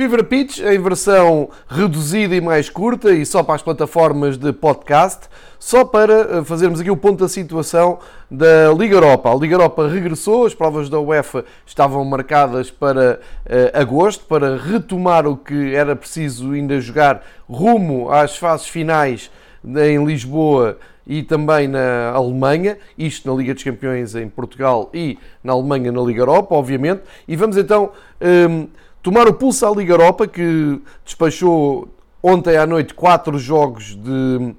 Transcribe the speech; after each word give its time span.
Fever 0.00 0.24
Pitch 0.24 0.60
em 0.60 0.80
versão 0.80 1.50
reduzida 1.68 2.34
e 2.34 2.40
mais 2.40 2.70
curta 2.70 3.12
e 3.12 3.26
só 3.26 3.42
para 3.42 3.56
as 3.56 3.62
plataformas 3.62 4.38
de 4.38 4.50
podcast, 4.50 5.28
só 5.58 5.84
para 5.84 6.38
eh, 6.38 6.42
fazermos 6.42 6.80
aqui 6.80 6.90
o 6.90 6.96
ponto 6.96 7.18
da 7.18 7.28
situação 7.28 7.98
da 8.30 8.72
Liga 8.72 8.94
Europa. 8.94 9.30
A 9.30 9.34
Liga 9.34 9.56
Europa 9.56 9.86
regressou, 9.86 10.46
as 10.46 10.54
provas 10.54 10.88
da 10.88 10.98
UEFA 10.98 11.44
estavam 11.66 12.02
marcadas 12.02 12.70
para 12.70 13.20
uh, 13.44 13.78
agosto, 13.78 14.24
para 14.24 14.56
retomar 14.56 15.26
o 15.26 15.36
que 15.36 15.74
era 15.74 15.94
preciso 15.94 16.52
ainda 16.52 16.80
jogar 16.80 17.22
rumo 17.46 18.10
às 18.10 18.38
fases 18.38 18.68
finais 18.68 19.30
em 19.62 20.02
Lisboa 20.02 20.78
e 21.06 21.22
também 21.22 21.68
na 21.68 22.12
Alemanha, 22.12 22.78
isto 22.96 23.30
na 23.30 23.36
Liga 23.36 23.52
dos 23.52 23.62
Campeões 23.62 24.14
em 24.14 24.30
Portugal 24.30 24.88
e 24.94 25.18
na 25.44 25.52
Alemanha 25.52 25.92
na 25.92 26.00
Liga 26.00 26.22
Europa, 26.22 26.54
obviamente. 26.54 27.02
E 27.28 27.36
vamos 27.36 27.58
então. 27.58 27.92
Um, 28.18 28.66
tomar 29.02 29.26
o 29.28 29.34
pulso 29.34 29.66
à 29.66 29.70
Liga 29.70 29.94
Europa, 29.94 30.26
que 30.26 30.80
despachou 31.04 31.88
ontem 32.22 32.56
à 32.56 32.66
noite 32.66 32.94
quatro 32.94 33.38
jogos 33.38 33.96
de, 33.96 34.54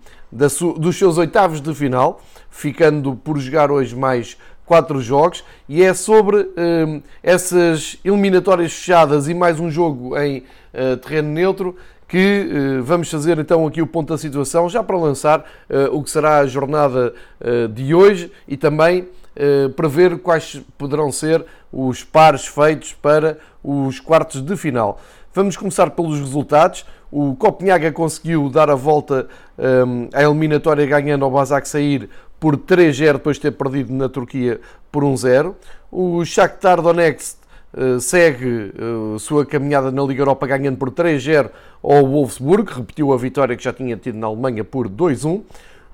dos 0.77 0.97
seus 0.97 1.17
oitavos 1.17 1.61
de 1.61 1.73
final, 1.75 2.21
ficando 2.49 3.15
por 3.15 3.37
jogar 3.39 3.71
hoje 3.71 3.95
mais 3.95 4.37
quatro 4.65 5.01
jogos, 5.01 5.43
e 5.67 5.83
é 5.83 5.93
sobre 5.93 6.49
eh, 6.55 7.01
essas 7.21 7.97
eliminatórias 8.05 8.71
fechadas 8.71 9.27
e 9.27 9.33
mais 9.33 9.59
um 9.59 9.69
jogo 9.69 10.17
em 10.17 10.43
eh, 10.73 10.95
terreno 10.95 11.29
neutro 11.29 11.75
que 12.11 12.17
eh, 12.17 12.81
vamos 12.81 13.09
fazer 13.09 13.39
então 13.39 13.65
aqui 13.65 13.81
o 13.81 13.87
ponto 13.87 14.09
da 14.09 14.17
situação, 14.17 14.67
já 14.67 14.83
para 14.83 14.97
lançar 14.97 15.45
eh, 15.69 15.87
o 15.89 16.03
que 16.03 16.09
será 16.09 16.39
a 16.39 16.45
jornada 16.45 17.13
eh, 17.39 17.67
de 17.67 17.95
hoje 17.95 18.29
e 18.45 18.57
também 18.57 19.07
eh, 19.35 19.69
prever 19.69 20.19
quais 20.19 20.61
poderão 20.77 21.11
ser 21.11 21.45
os 21.71 22.03
pares 22.03 22.45
feitos 22.45 22.93
para 22.93 23.37
os 23.63 23.99
quartos 23.99 24.41
de 24.41 24.57
final. 24.57 24.99
Vamos 25.33 25.55
começar 25.55 25.91
pelos 25.91 26.19
resultados. 26.19 26.85
O 27.09 27.35
Copenhaga 27.35 27.91
conseguiu 27.91 28.49
dar 28.49 28.69
a 28.69 28.75
volta 28.75 29.27
um, 29.57 30.09
à 30.13 30.23
eliminatória 30.23 30.85
ganhando 30.85 31.23
ao 31.23 31.31
Basak 31.31 31.67
sair 31.67 32.09
por 32.39 32.57
3-0 32.57 33.13
depois 33.13 33.37
de 33.37 33.43
ter 33.43 33.51
perdido 33.51 33.93
na 33.93 34.09
Turquia 34.09 34.59
por 34.91 35.03
1-0. 35.03 35.55
O 35.89 36.25
Shakhtar 36.25 36.81
Donetsk 36.81 37.37
uh, 37.73 37.99
segue 38.01 38.73
uh, 38.77 39.19
sua 39.19 39.45
caminhada 39.45 39.91
na 39.91 40.01
Liga 40.03 40.21
Europa 40.21 40.45
ganhando 40.47 40.77
por 40.77 40.91
3-0 40.91 41.49
ao 41.81 42.05
Wolfsburg, 42.05 42.71
repetiu 42.71 43.13
a 43.13 43.17
vitória 43.17 43.55
que 43.55 43.63
já 43.63 43.71
tinha 43.71 43.95
tido 43.95 44.17
na 44.17 44.27
Alemanha 44.27 44.63
por 44.63 44.89
2-1. 44.89 45.41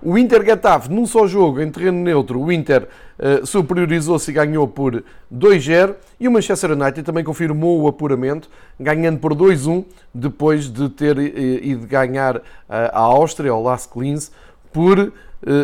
O 0.02 0.16
Inter 0.16 0.46
Getafe, 0.46 0.92
num 0.92 1.08
só 1.08 1.26
jogo, 1.26 1.60
em 1.60 1.72
terreno 1.72 2.04
neutro, 2.04 2.40
o 2.40 2.52
Inter 2.52 2.88
uh, 3.18 3.46
superiorizou-se 3.46 4.30
e 4.30 4.34
ganhou 4.34 4.68
por 4.68 5.04
2-0. 5.34 5.96
E 6.20 6.28
o 6.28 6.32
Manchester 6.32 6.72
United 6.72 7.04
também 7.04 7.24
confirmou 7.24 7.82
o 7.82 7.88
apuramento, 7.88 8.48
ganhando 8.80 9.18
por 9.18 9.34
2-1, 9.34 9.86
depois 10.14 10.72
de 10.72 10.88
ter 10.90 11.18
uh, 11.18 11.22
ido 11.22 11.88
ganhar 11.88 12.38
uh, 12.38 12.42
a 12.70 13.00
Áustria, 13.00 13.52
ao 13.52 13.64
Las 13.64 13.88
Klins, 13.88 14.32
por 14.72 15.00
uh, 15.00 15.12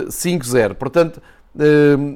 5-0. 0.08 0.74
Portanto, 0.74 1.22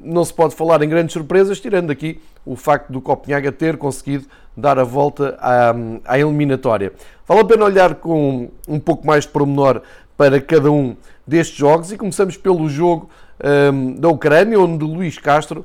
não 0.03 0.25
se 0.25 0.33
pode 0.33 0.55
falar 0.55 0.81
em 0.81 0.89
grandes 0.89 1.13
surpresas, 1.13 1.59
tirando 1.59 1.91
aqui 1.91 2.19
o 2.43 2.55
facto 2.55 2.91
do 2.91 2.99
Copenhaga 2.99 3.51
ter 3.51 3.77
conseguido 3.77 4.25
dar 4.57 4.79
a 4.79 4.83
volta 4.83 5.37
à, 5.39 5.75
à 6.03 6.17
eliminatória. 6.17 6.91
Vale 7.27 7.41
a 7.41 7.45
pena 7.45 7.65
olhar 7.65 7.93
com 7.95 8.49
um 8.67 8.79
pouco 8.79 9.05
mais 9.05 9.25
de 9.25 9.29
pormenor 9.29 9.83
para 10.17 10.41
cada 10.41 10.71
um 10.71 10.97
destes 11.25 11.55
jogos 11.55 11.91
e 11.91 11.97
começamos 11.97 12.35
pelo 12.35 12.67
jogo 12.67 13.09
um, 13.71 13.93
da 13.93 14.09
Ucrânia, 14.09 14.59
onde 14.59 14.83
Luís 14.83 15.17
Castro 15.19 15.63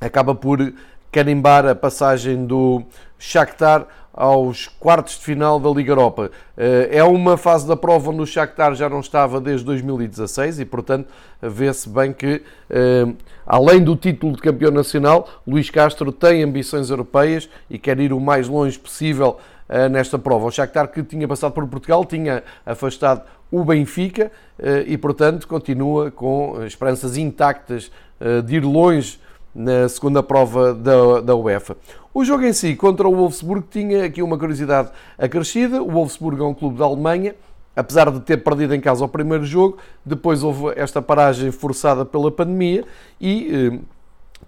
acaba 0.00 0.34
por 0.34 0.72
carimbar 1.12 1.66
a 1.66 1.74
passagem 1.74 2.46
do 2.46 2.82
Shakhtar 3.18 3.86
aos 4.12 4.68
quartos 4.68 5.18
de 5.18 5.24
final 5.24 5.58
da 5.58 5.68
Liga 5.70 5.90
Europa. 5.90 6.30
Eh, 6.56 6.90
é 6.92 7.04
uma 7.04 7.36
fase 7.36 7.66
da 7.66 7.76
prova 7.76 8.10
onde 8.10 8.22
o 8.22 8.26
Shakhtar 8.26 8.74
já 8.76 8.88
não 8.88 9.00
estava 9.00 9.40
desde 9.40 9.66
2016 9.66 10.60
e, 10.60 10.64
portanto, 10.64 11.08
vê-se 11.42 11.88
bem 11.88 12.12
que, 12.12 12.42
hum, 12.70 13.16
além 13.44 13.82
do 13.82 13.96
título 13.96 14.36
de 14.36 14.42
campeão 14.42 14.70
nacional, 14.70 15.28
Luís 15.44 15.68
Castro 15.68 16.12
tem 16.12 16.44
ambições 16.44 16.90
europeias 16.90 17.48
e 17.68 17.76
quer 17.76 17.98
ir 17.98 18.12
o 18.12 18.20
mais 18.20 18.46
longe 18.46 18.78
possível 18.78 19.38
eh, 19.68 19.88
nesta 19.88 20.16
prova. 20.16 20.46
O 20.46 20.50
Shakhtar 20.50 20.88
que 20.88 21.02
tinha 21.02 21.26
passado 21.26 21.52
por 21.52 21.66
Portugal 21.66 22.04
tinha 22.04 22.44
afastado 22.64 23.22
o 23.50 23.64
Benfica 23.64 24.30
eh, 24.58 24.84
e, 24.86 24.98
portanto, 24.98 25.46
continua 25.46 26.10
com 26.10 26.64
esperanças 26.64 27.16
intactas 27.16 27.90
eh, 28.20 28.42
de 28.42 28.56
ir 28.56 28.64
longe 28.64 29.18
na 29.54 29.88
segunda 29.88 30.22
prova 30.22 30.74
da, 30.74 31.20
da 31.20 31.34
UEFA. 31.36 31.76
O 32.12 32.24
jogo 32.24 32.44
em 32.44 32.52
si 32.52 32.74
contra 32.74 33.08
o 33.08 33.14
Wolfsburg 33.14 33.66
tinha 33.70 34.04
aqui 34.04 34.22
uma 34.22 34.38
curiosidade 34.38 34.90
acrescida. 35.16 35.82
O 35.82 35.90
Wolfsburg 35.90 36.40
é 36.40 36.44
um 36.44 36.54
clube 36.54 36.78
da 36.78 36.84
Alemanha, 36.84 37.34
apesar 37.76 38.10
de 38.10 38.20
ter 38.20 38.38
perdido 38.38 38.74
em 38.74 38.80
casa 38.80 39.04
o 39.04 39.08
primeiro 39.08 39.44
jogo, 39.44 39.78
depois 40.04 40.42
houve 40.42 40.72
esta 40.76 41.00
paragem 41.00 41.50
forçada 41.50 42.04
pela 42.04 42.30
pandemia 42.30 42.84
e 43.20 43.80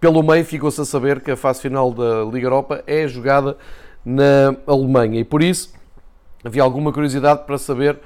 pelo 0.01 0.23
meio 0.23 0.45
ficou-se 0.45 0.81
a 0.81 0.84
saber 0.84 1.21
que 1.21 1.31
a 1.31 1.37
fase 1.37 1.61
final 1.61 1.93
da 1.93 2.25
Liga 2.25 2.47
Europa 2.47 2.83
é 2.87 3.09
jogada 3.09 3.57
na 4.05 4.55
Alemanha. 4.67 5.21
E 5.21 5.25
por 5.25 5.43
isso 5.43 5.75
havia 6.45 6.63
alguma 6.63 6.93
curiosidade 6.93 7.45
para 7.45 7.59
saber 7.59 7.99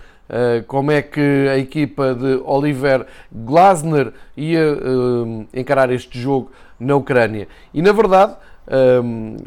como 0.67 0.93
é 0.93 1.03
que 1.03 1.49
a 1.49 1.59
equipa 1.59 2.15
de 2.15 2.41
Oliver 2.45 3.07
Glasner 3.33 4.13
ia 4.37 4.75
uh, 4.75 5.47
encarar 5.53 5.91
este 5.91 6.21
jogo 6.21 6.51
na 6.79 6.95
Ucrânia. 6.95 7.49
E 7.75 7.83
na 7.83 7.93
verdade, 7.93 8.35
eh, 8.67 9.01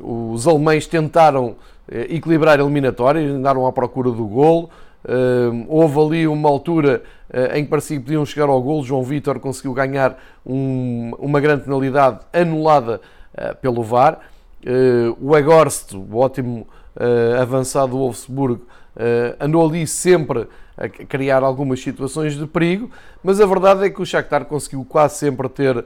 os 0.03 0.47
alemães 0.47 0.85
tentaram 0.85 1.55
equilibrar 1.89 2.59
a 2.59 2.63
eliminatória, 2.63 3.21
andaram 3.21 3.65
à 3.65 3.71
procura 3.71 4.11
do 4.11 4.25
golo. 4.25 4.69
Houve 5.67 5.99
ali 5.99 6.27
uma 6.27 6.47
altura 6.47 7.01
em 7.55 7.63
que 7.63 7.69
parecia 7.71 7.97
que 7.97 8.03
podiam 8.03 8.23
chegar 8.23 8.49
ao 8.49 8.61
golo. 8.61 8.83
João 8.83 9.01
Vitor 9.01 9.39
conseguiu 9.39 9.73
ganhar 9.73 10.15
um, 10.45 11.11
uma 11.17 11.39
grande 11.39 11.63
penalidade 11.63 12.19
anulada 12.31 13.01
pelo 13.61 13.81
VAR. 13.81 14.19
O 15.19 15.35
Egorst, 15.35 15.93
o 15.93 16.17
ótimo 16.17 16.67
avançado 17.41 17.93
do 17.93 17.97
Wolfsburg, 17.97 18.61
uh, 18.95 19.35
andou 19.39 19.67
ali 19.67 19.85
sempre 19.87 20.47
a 20.77 20.89
criar 20.89 21.43
algumas 21.43 21.81
situações 21.81 22.35
de 22.35 22.45
perigo, 22.47 22.89
mas 23.23 23.39
a 23.39 23.45
verdade 23.45 23.85
é 23.85 23.89
que 23.89 24.01
o 24.01 24.05
Shakhtar 24.05 24.45
conseguiu 24.45 24.85
quase 24.87 25.15
sempre 25.15 25.47
ter 25.49 25.85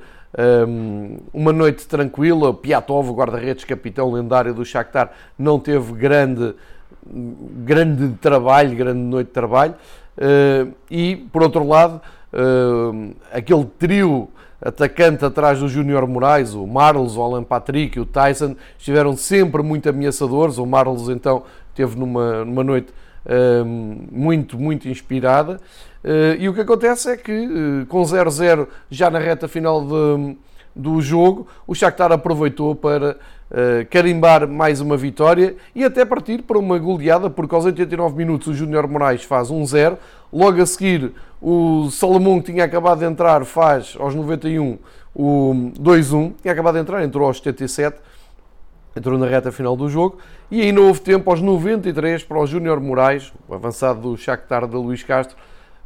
um, 0.67 1.17
uma 1.33 1.51
noite 1.51 1.85
tranquila. 1.87 2.53
Piatov, 2.53 3.11
guarda-redes 3.11 3.63
capitão 3.65 4.11
lendário 4.11 4.53
do 4.53 4.63
Shakhtar, 4.63 5.11
não 5.37 5.59
teve 5.59 5.93
grande, 5.93 6.55
grande 7.05 8.09
trabalho, 8.19 8.75
grande 8.75 8.99
noite 8.99 9.27
de 9.27 9.33
trabalho. 9.33 9.75
e, 10.89 11.27
por 11.31 11.43
outro 11.43 11.67
lado, 11.67 12.01
aquele 13.31 13.65
trio 13.77 14.29
atacante 14.61 15.23
atrás 15.23 15.59
do 15.59 15.67
Júnior 15.67 16.07
Moraes, 16.07 16.53
o 16.53 16.65
Marlos, 16.65 17.15
o 17.15 17.21
Alan 17.21 17.43
Patrick 17.43 17.97
e 17.97 18.01
o 18.01 18.05
Tyson, 18.05 18.55
estiveram 18.77 19.15
sempre 19.15 19.61
muito 19.61 19.87
ameaçadores. 19.87 20.57
O 20.57 20.65
Marlos, 20.65 21.09
então, 21.09 21.43
teve 21.75 21.97
numa, 21.97 22.43
numa 22.43 22.63
noite 22.63 22.91
uh, 22.91 23.06
muito, 24.11 24.57
muito 24.57 24.87
inspirada. 24.87 25.59
Uh, 26.03 26.39
e 26.39 26.47
o 26.47 26.53
que 26.53 26.61
acontece 26.61 27.09
é 27.09 27.17
que, 27.17 27.31
uh, 27.31 27.85
com 27.87 28.01
0-0 28.01 28.67
já 28.89 29.09
na 29.09 29.19
reta 29.19 29.45
final 29.47 29.83
de, 29.83 30.37
do 30.73 31.01
jogo, 31.01 31.47
o 31.67 31.75
Shakhtar 31.75 32.13
aproveitou 32.13 32.73
para 32.75 33.17
uh, 33.51 33.85
carimbar 33.89 34.47
mais 34.47 34.79
uma 34.79 34.95
vitória 34.95 35.57
e 35.75 35.83
até 35.83 36.05
partir 36.05 36.43
para 36.43 36.57
uma 36.57 36.77
goleada, 36.77 37.29
porque 37.29 37.53
aos 37.53 37.65
89 37.65 38.15
minutos 38.15 38.47
o 38.47 38.53
Júnior 38.53 38.87
Moraes 38.87 39.23
faz 39.23 39.49
1-0, 39.49 39.97
logo 40.31 40.61
a 40.61 40.65
seguir 40.65 41.11
o 41.41 41.89
Salomão 41.91 42.39
que 42.39 42.53
tinha 42.53 42.63
acabado 42.63 42.99
de 42.99 43.05
entrar 43.05 43.43
faz 43.43 43.95
aos 43.99 44.15
91 44.15 44.77
o 45.13 45.71
2-1, 45.77 46.35
tinha 46.41 46.53
acabado 46.53 46.75
de 46.75 46.81
entrar, 46.81 47.03
entrou 47.03 47.27
aos 47.27 47.37
77, 47.37 47.97
entrou 48.97 49.17
na 49.17 49.27
reta 49.27 49.51
final 49.51 49.75
do 49.75 49.89
jogo 49.89 50.17
e 50.49 50.61
ainda 50.61 50.81
houve 50.81 50.99
tempo 51.01 51.29
aos 51.29 51.41
93 51.41 52.23
para 52.23 52.39
o 52.39 52.45
Júnior 52.47 52.79
Moraes, 52.79 53.31
o 53.47 53.53
avançado 53.53 54.01
do 54.01 54.17
Shakhtar 54.17 54.67
de 54.67 54.75
Luís 54.75 55.03
Castro, 55.03 55.37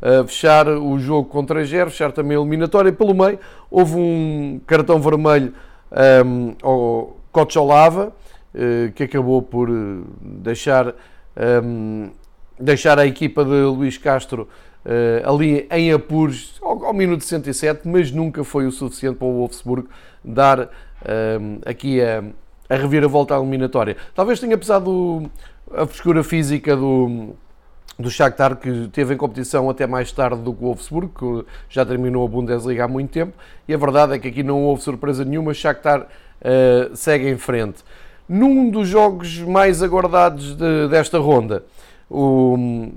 a 0.01 0.25
fechar 0.25 0.67
o 0.67 0.97
jogo 0.97 1.29
com 1.29 1.45
3-0, 1.45 1.89
fechar 1.89 2.11
também 2.11 2.35
a 2.35 2.39
eliminatória. 2.39 2.91
Pelo 2.91 3.13
meio, 3.13 3.37
houve 3.69 3.95
um 3.95 4.59
cartão 4.65 4.99
vermelho 4.99 5.53
um, 6.25 6.55
ao 6.63 7.17
Cocholava, 7.31 8.11
uh, 8.53 8.91
que 8.93 9.03
acabou 9.03 9.41
por 9.41 9.69
eh, 9.69 10.01
deixar, 10.21 10.93
um, 11.63 12.09
deixar 12.59 12.97
a 12.97 13.05
equipa 13.05 13.45
de 13.45 13.51
Luís 13.51 13.97
Castro 13.97 14.49
uh, 14.85 15.29
ali 15.29 15.67
em 15.71 15.93
apuros 15.93 16.59
ao, 16.61 16.85
ao, 16.85 16.93
minuto 16.93 17.23
67, 17.23 17.87
mas 17.87 18.11
nunca 18.11 18.43
foi 18.43 18.65
o 18.65 18.71
suficiente 18.71 19.17
para 19.17 19.27
o 19.27 19.33
Wolfsburg 19.37 19.87
dar 20.23 20.69
aqui 21.65 21.99
a, 21.99 22.23
a 22.71 22.75
reviravolta 22.77 23.35
à 23.35 23.39
eliminatória. 23.39 23.97
Talvez 24.15 24.39
tenha 24.39 24.57
pesado 24.57 25.29
a 25.73 25.85
frescura 25.85 26.23
física 26.23 26.75
do 26.75 27.35
do 28.00 28.09
Shakhtar, 28.09 28.56
que 28.56 28.88
teve 28.88 29.13
em 29.13 29.18
competição 29.18 29.69
até 29.69 29.85
mais 29.85 30.12
tarde 30.12 30.41
do 30.41 30.53
que 30.53 30.63
o 30.63 30.68
Wolfsburg, 30.68 31.09
que 31.09 31.45
já 31.69 31.85
terminou 31.85 32.25
a 32.25 32.27
Bundesliga 32.27 32.85
há 32.85 32.88
muito 32.88 33.12
tempo, 33.12 33.33
e 33.68 33.73
a 33.73 33.77
verdade 33.77 34.15
é 34.15 34.18
que 34.18 34.27
aqui 34.29 34.41
não 34.41 34.63
houve 34.63 34.81
surpresa 34.81 35.23
nenhuma, 35.23 35.51
o 35.51 35.53
Shakhtar 35.53 36.01
uh, 36.01 36.95
segue 36.95 37.29
em 37.29 37.38
frente. 37.38 37.83
num 38.31 38.69
dos 38.69 38.88
jogos 38.88 39.39
mais 39.39 39.83
aguardados 39.83 40.56
de, 40.56 40.88
desta 40.88 41.19
ronda. 41.19 41.65
Um 42.09 42.95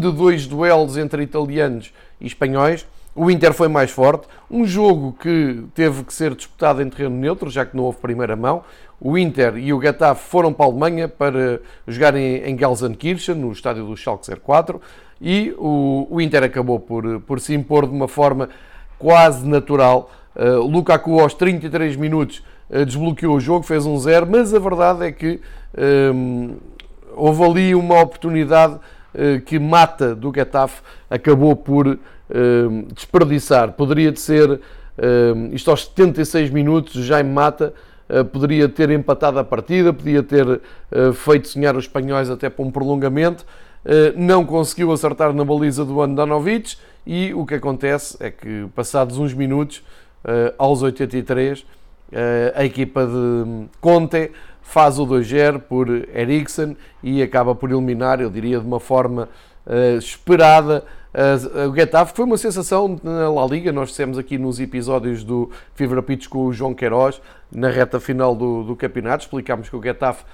de 0.00 0.10
dois 0.12 0.46
duelos 0.48 0.96
entre 0.96 1.22
italianos 1.22 1.92
e 2.20 2.26
espanhóis. 2.26 2.84
O 3.22 3.30
Inter 3.30 3.52
foi 3.52 3.68
mais 3.68 3.90
forte. 3.90 4.26
Um 4.50 4.64
jogo 4.64 5.14
que 5.20 5.64
teve 5.74 6.04
que 6.04 6.14
ser 6.14 6.34
disputado 6.34 6.80
em 6.80 6.88
terreno 6.88 7.14
neutro, 7.16 7.50
já 7.50 7.66
que 7.66 7.76
não 7.76 7.84
houve 7.84 7.98
primeira 7.98 8.34
mão. 8.34 8.62
O 8.98 9.18
Inter 9.18 9.58
e 9.58 9.74
o 9.74 9.82
Getafe 9.82 10.26
foram 10.26 10.54
para 10.54 10.64
a 10.64 10.68
Alemanha 10.70 11.06
para 11.06 11.60
jogarem 11.86 12.36
em 12.36 12.58
Gelsenkirchen, 12.58 13.34
no 13.34 13.52
estádio 13.52 13.84
do 13.84 13.94
Schalke 13.94 14.26
04, 14.34 14.80
e 15.20 15.54
o, 15.58 16.06
o 16.08 16.18
Inter 16.18 16.44
acabou 16.44 16.80
por, 16.80 17.20
por 17.20 17.40
se 17.40 17.52
impor 17.52 17.86
de 17.86 17.92
uma 17.92 18.08
forma 18.08 18.48
quase 18.98 19.46
natural. 19.46 20.10
Uh, 20.34 20.66
Lukaku 20.66 21.20
aos 21.20 21.34
33 21.34 21.96
minutos 21.96 22.42
uh, 22.70 22.86
desbloqueou 22.86 23.36
o 23.36 23.40
jogo, 23.40 23.66
fez 23.66 23.84
um 23.84 23.98
zero, 23.98 24.26
mas 24.26 24.54
a 24.54 24.58
verdade 24.58 25.04
é 25.04 25.12
que 25.12 25.42
um, 26.14 26.56
houve 27.14 27.44
ali 27.44 27.74
uma 27.74 28.00
oportunidade 28.00 28.80
que 29.46 29.58
Mata 29.58 30.14
do 30.14 30.32
Getafe 30.34 30.82
acabou 31.08 31.56
por 31.56 31.98
desperdiçar. 32.94 33.72
Poderia 33.72 34.12
de 34.12 34.20
ser, 34.20 34.60
isto 35.52 35.70
aos 35.70 35.86
76 35.86 36.50
minutos, 36.50 37.04
Jaime 37.04 37.30
Mata 37.30 37.74
poderia 38.32 38.68
ter 38.68 38.90
empatado 38.90 39.38
a 39.38 39.44
partida, 39.44 39.92
podia 39.92 40.22
ter 40.22 40.60
feito 41.14 41.48
sonhar 41.48 41.76
os 41.76 41.84
espanhóis 41.84 42.30
até 42.30 42.48
para 42.48 42.64
um 42.64 42.70
prolongamento, 42.70 43.44
não 44.16 44.46
conseguiu 44.46 44.92
acertar 44.92 45.32
na 45.32 45.44
baliza 45.44 45.84
do 45.84 46.00
Andanovic 46.00 46.76
e 47.06 47.32
o 47.34 47.46
que 47.46 47.54
acontece 47.54 48.16
é 48.20 48.30
que, 48.30 48.68
passados 48.74 49.18
uns 49.18 49.32
minutos, 49.34 49.82
eh, 50.24 50.54
aos 50.58 50.82
83, 50.82 51.64
eh, 52.12 52.52
a 52.54 52.64
equipa 52.64 53.06
de 53.06 53.66
Conte 53.80 54.30
faz 54.62 54.98
o 54.98 55.06
2-0 55.06 55.60
por 55.60 55.88
Eriksen 55.88 56.76
e 57.02 57.22
acaba 57.22 57.54
por 57.54 57.70
eliminar, 57.70 58.20
eu 58.20 58.30
diria, 58.30 58.60
de 58.60 58.66
uma 58.66 58.80
forma 58.80 59.28
uh, 59.66 59.98
esperada 59.98 60.84
o 61.68 61.74
Getafe, 61.74 62.12
que 62.12 62.16
foi 62.16 62.24
uma 62.24 62.36
sensação 62.36 62.98
na 63.02 63.28
La 63.28 63.44
Liga, 63.46 63.72
nós 63.72 63.88
dissemos 63.88 64.16
aqui 64.16 64.38
nos 64.38 64.60
episódios 64.60 65.24
do 65.24 65.50
Fever 65.74 66.00
Pitch 66.02 66.28
com 66.28 66.46
o 66.46 66.52
João 66.52 66.72
Queiroz, 66.72 67.20
na 67.50 67.68
reta 67.68 67.98
final 67.98 68.34
do, 68.34 68.62
do 68.62 68.76
campeonato, 68.76 69.24
explicámos 69.24 69.68
que 69.68 69.74
o 69.74 69.82
Getafe 69.82 70.24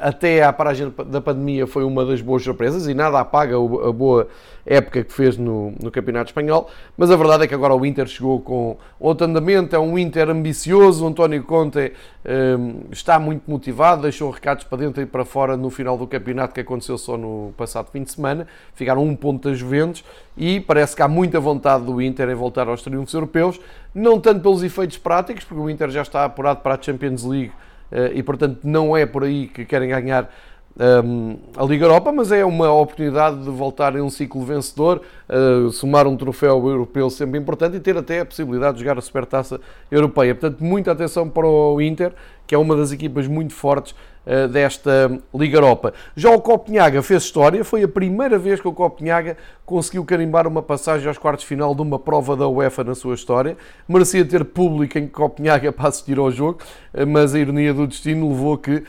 até 0.00 0.42
à 0.42 0.52
paragem 0.52 0.92
da 1.06 1.20
pandemia 1.20 1.66
foi 1.66 1.84
uma 1.84 2.04
das 2.04 2.20
boas 2.20 2.42
surpresas 2.42 2.88
e 2.88 2.94
nada 2.94 3.20
apaga 3.20 3.56
a 3.56 3.92
boa 3.92 4.26
época 4.64 5.02
que 5.02 5.12
fez 5.12 5.36
no, 5.36 5.72
no, 5.80 5.90
Campeonato 5.90 6.30
Espanhol, 6.30 6.68
mas 6.96 7.10
a 7.10 7.16
verdade 7.16 7.44
é 7.44 7.46
que 7.46 7.54
agora 7.54 7.74
o 7.74 7.84
Inter 7.84 8.06
chegou 8.06 8.40
com 8.40 8.76
outro 8.98 9.26
andamento, 9.26 9.74
é 9.74 9.78
um 9.78 9.98
Inter 9.98 10.30
ambicioso, 10.30 11.04
o 11.04 11.08
António 11.08 11.42
Conte 11.42 11.92
uh, 12.24 12.86
está 12.90 13.18
muito 13.18 13.50
motivado, 13.50 14.02
deixou 14.02 14.30
recados 14.30 14.64
para 14.64 14.78
dentro 14.78 15.02
e 15.02 15.06
para 15.06 15.24
fora 15.24 15.56
no 15.56 15.68
final 15.68 15.98
do 15.98 16.06
campeonato 16.06 16.54
que 16.54 16.60
aconteceu 16.60 16.96
só 16.96 17.16
no 17.16 17.52
passado 17.56 17.88
fim 17.90 18.02
de 18.02 18.12
semana, 18.12 18.46
ficaram 18.74 19.02
um 19.02 19.16
ponto 19.16 19.48
das 19.48 19.58
Juventus 19.58 20.04
e 20.36 20.60
parece 20.60 20.94
que 20.94 21.02
há 21.02 21.08
muita 21.08 21.40
vontade 21.40 21.84
do 21.84 22.00
Inter 22.00 22.28
em 22.28 22.34
voltar 22.34 22.68
aos 22.68 22.82
triunfos 22.82 23.12
europeus, 23.14 23.60
não 23.94 24.20
tanto 24.20 24.40
pelos 24.40 24.62
efeitos 24.62 24.96
práticos, 24.96 25.44
porque 25.44 25.60
o 25.60 25.68
Inter 25.68 25.90
já 25.90 26.02
está 26.02 26.24
apurado 26.24 26.60
para 26.60 26.74
a 26.76 26.78
Champions 26.80 27.24
League 27.24 27.50
eh, 27.50 27.71
e, 28.14 28.22
portanto, 28.22 28.60
não 28.64 28.96
é 28.96 29.04
por 29.06 29.24
aí 29.24 29.46
que 29.46 29.64
querem 29.64 29.88
ganhar 29.88 30.30
um, 30.78 30.82
ehm, 30.82 31.38
a 31.56 31.64
Liga 31.64 31.84
Europa, 31.84 32.12
mas 32.12 32.32
é 32.32 32.44
uma 32.44 32.72
oportunidade 32.72 33.42
de 33.42 33.50
voltar 33.50 33.94
em 33.94 34.00
um 34.00 34.10
ciclo 34.10 34.44
vencedor, 34.44 35.02
uh, 35.28 35.70
somar 35.70 36.06
um 36.06 36.16
troféu 36.16 36.66
europeu 36.66 37.10
sempre 37.10 37.38
importante 37.38 37.76
e 37.76 37.80
ter 37.80 37.96
até 37.96 38.20
a 38.20 38.24
possibilidade 38.24 38.78
de 38.78 38.82
jogar 38.82 38.98
a 38.98 39.02
Supertaça 39.02 39.60
Europeia. 39.90 40.34
Portanto, 40.34 40.62
muita 40.62 40.92
atenção 40.92 41.28
para 41.28 41.46
o 41.46 41.80
Inter, 41.80 42.12
que 42.46 42.54
é 42.54 42.58
uma 42.58 42.76
das 42.76 42.92
equipas 42.92 43.26
muito 43.26 43.54
fortes 43.54 43.94
uh, 44.26 44.48
desta 44.48 45.10
Liga 45.34 45.56
Europa. 45.56 45.94
Já 46.16 46.30
o 46.30 46.40
Copenhaga 46.40 47.02
fez 47.02 47.22
história, 47.22 47.64
foi 47.64 47.82
a 47.82 47.88
primeira 47.88 48.38
vez 48.38 48.60
que 48.60 48.68
o 48.68 48.72
Copenhaga 48.72 49.36
conseguiu 49.64 50.04
carimbar 50.04 50.46
uma 50.46 50.62
passagem 50.62 51.08
aos 51.08 51.18
quartos 51.18 51.42
de 51.42 51.48
final 51.48 51.74
de 51.74 51.82
uma 51.82 51.98
prova 51.98 52.36
da 52.36 52.48
UEFA 52.48 52.84
na 52.84 52.94
sua 52.94 53.14
história. 53.14 53.56
Merecia 53.88 54.24
ter 54.24 54.44
público 54.44 54.98
em 54.98 55.06
Copenhaga 55.06 55.70
para 55.72 55.88
assistir 55.88 56.18
ao 56.18 56.30
jogo, 56.30 56.60
uh, 56.94 57.06
mas 57.06 57.34
a 57.34 57.38
ironia 57.38 57.72
do 57.72 57.86
destino 57.86 58.28
levou 58.28 58.58
que 58.58 58.76
uh, 58.76 58.84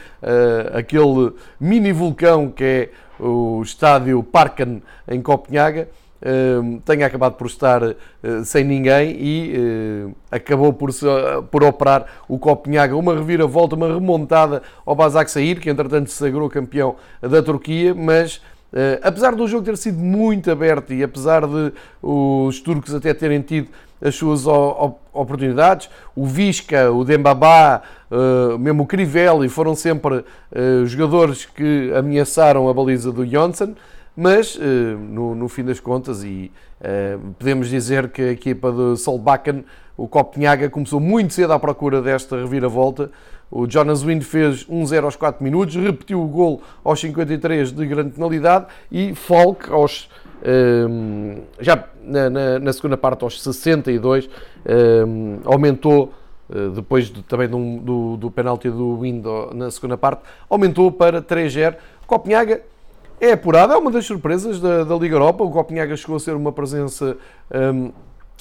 aquele 0.78 1.34
mini 1.60 1.92
vulcão 1.92 2.50
que 2.50 2.64
é 2.64 2.90
o 3.20 3.62
estádio 3.62 4.24
Parken 4.24 4.82
em 5.08 5.22
Copenhaga 5.22 5.88
tenha 6.86 7.06
acabado 7.06 7.34
por 7.34 7.48
estar 7.48 7.84
uh, 7.84 7.96
sem 8.46 8.64
ninguém 8.64 9.16
e 9.20 9.58
uh, 9.58 10.16
acabou 10.32 10.72
por, 10.72 10.90
por 11.52 11.64
operar 11.64 12.06
o 12.28 12.40
Copenhaga. 12.40 12.96
Uma 12.96 13.14
reviravolta, 13.14 13.76
uma 13.76 13.88
remontada 13.88 14.64
ao 14.86 14.96
Basak 14.96 15.30
Sair, 15.30 15.60
que 15.60 15.70
entretanto 15.70 16.10
se 16.10 16.16
sagrou 16.16 16.50
campeão 16.50 16.96
da 17.22 17.42
Turquia, 17.42 17.94
mas 17.94 18.42
Uh, 18.74 18.98
apesar 19.04 19.36
do 19.36 19.48
jogo 19.48 19.64
ter 19.64 19.78
sido 19.78 20.00
muito 20.00 20.50
aberto 20.50 20.96
e 20.96 21.04
apesar 21.04 21.46
de 21.46 21.72
os 22.02 22.60
turcos 22.60 22.96
até 22.96 23.14
terem 23.14 23.40
tido 23.40 23.68
as 24.02 24.16
suas 24.16 24.48
oportunidades, 24.48 25.88
o 26.16 26.26
Visca, 26.26 26.92
o 26.92 27.06
Dembabá, 27.06 27.84
uh, 28.12 28.58
mesmo 28.58 28.82
o 28.82 28.86
Crivelli 28.88 29.48
foram 29.48 29.76
sempre 29.76 30.16
uh, 30.16 30.86
jogadores 30.88 31.46
que 31.46 31.94
ameaçaram 31.96 32.68
a 32.68 32.74
baliza 32.74 33.12
do 33.12 33.26
Johnson. 33.28 33.76
Mas, 34.16 34.58
eh, 34.62 34.96
no, 34.96 35.34
no 35.34 35.50
fim 35.50 35.64
das 35.64 35.80
contas, 35.80 36.24
e 36.24 36.52
eh, 36.80 37.18
podemos 37.40 37.68
dizer 37.68 38.10
que 38.10 38.22
a 38.22 38.32
equipa 38.32 38.72
de 38.72 38.96
Solbakken, 38.98 39.66
o 39.98 40.08
Copenhaga, 40.08 40.70
começou 40.70 41.00
muito 41.00 41.34
cedo 41.34 41.52
à 41.52 41.60
procura 41.60 42.00
desta 42.00 42.38
reviravolta. 42.38 43.10
O 43.50 43.70
Jonas 43.70 44.04
Wind 44.04 44.22
fez 44.22 44.66
1-0 44.66 45.04
aos 45.04 45.16
4 45.16 45.44
minutos, 45.44 45.76
repetiu 45.76 46.22
o 46.22 46.28
gol 46.28 46.62
aos 46.84 47.00
53 47.00 47.72
de 47.72 47.86
grande 47.88 48.12
penalidade 48.12 48.68
e 48.92 49.16
Falk 49.16 49.72
aos 49.72 50.10
eh, 50.44 50.86
já 51.60 51.84
na, 52.04 52.30
na, 52.30 52.60
na, 52.60 52.74
segunda 52.74 52.98
parte 52.98 53.24
aos 53.24 53.42
62 53.42 54.30
um, 55.08 55.40
aumentou 55.46 56.14
depois 56.76 57.06
de, 57.06 57.24
também 57.24 57.48
do, 57.48 57.80
do, 57.80 58.18
do 58.18 58.30
penalti 58.30 58.70
do 58.70 59.00
Wind 59.00 59.24
na 59.54 59.72
segunda 59.72 59.98
parte 59.98 60.24
aumentou 60.50 60.92
para 60.92 61.22
3-0 61.22 61.78
Copenhaga 62.06 62.62
é 63.24 63.32
apurado, 63.32 63.72
é 63.72 63.78
uma 63.78 63.90
das 63.90 64.06
surpresas 64.06 64.60
da, 64.60 64.84
da 64.84 64.96
Liga 64.96 65.16
Europa. 65.16 65.46
O 65.46 65.50
Copenhaga 65.50 65.96
chegou 65.96 66.18
a 66.18 66.20
ser 66.20 66.36
uma 66.36 66.52
presença 66.52 67.16
um, 67.74 67.94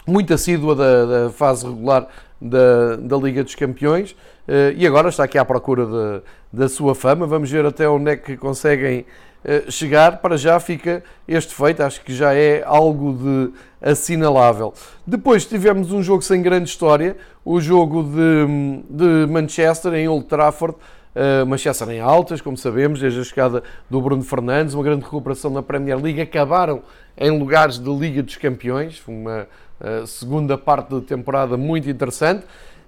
muito 0.04 0.34
assídua 0.34 0.74
da, 0.74 1.06
da, 1.06 1.30
fase 1.30 1.64
regular 1.64 2.08
da, 2.40 2.96
da 2.96 3.16
Liga 3.16 3.44
dos 3.44 3.54
Campeões 3.54 4.10
uh, 4.10 4.74
e 4.76 4.84
agora 4.84 5.08
está 5.08 5.22
aqui 5.22 5.38
à 5.38 5.44
procura 5.44 5.86
de, 5.86 6.22
da 6.52 6.68
sua 6.68 6.96
fama. 6.96 7.28
Vamos 7.28 7.48
ver 7.48 7.64
até 7.64 7.88
onde 7.88 8.10
é 8.10 8.16
que 8.16 8.36
conseguem 8.36 9.06
uh, 9.44 9.70
chegar. 9.70 10.20
Para 10.20 10.36
já 10.36 10.58
fica 10.58 11.04
este 11.28 11.54
feito, 11.54 11.80
acho 11.80 12.02
que 12.02 12.12
já 12.12 12.34
é 12.34 12.64
algo 12.66 13.12
de 13.12 13.52
assinalável. 13.80 14.74
Depois 15.06 15.46
tivemos 15.46 15.92
um 15.92 16.02
jogo 16.02 16.22
sem 16.22 16.42
grande 16.42 16.68
história, 16.68 17.16
o 17.44 17.60
jogo 17.60 18.02
de, 18.02 18.82
de 18.90 19.32
Manchester 19.32 19.94
em 19.94 20.08
Old 20.08 20.26
Trafford. 20.26 20.76
Uh, 21.14 21.44
Manchester 21.44 21.90
em 21.90 22.00
altas, 22.00 22.40
como 22.40 22.56
sabemos, 22.56 22.98
desde 22.98 23.20
a 23.20 23.24
chegada 23.24 23.62
do 23.90 24.00
Bruno 24.00 24.22
Fernandes, 24.22 24.72
uma 24.72 24.82
grande 24.82 25.04
recuperação 25.04 25.50
na 25.50 25.62
Premier 25.62 26.00
League, 26.00 26.20
acabaram 26.20 26.82
em 27.18 27.38
lugares 27.38 27.78
de 27.78 27.90
Liga 27.90 28.22
dos 28.22 28.36
Campeões, 28.36 29.02
uma 29.06 29.46
uh, 29.78 30.06
segunda 30.06 30.56
parte 30.56 30.94
de 30.94 31.02
temporada 31.02 31.54
muito 31.56 31.90
interessante. 31.90 32.44